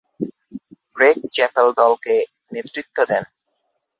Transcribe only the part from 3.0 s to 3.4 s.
দেন।